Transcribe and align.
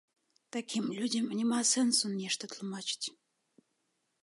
Такім 0.55 0.87
людзям 0.99 1.25
няма 1.41 1.59
сэнсу 1.73 2.05
нешта 2.23 2.51
тлумачыць. 2.57 3.07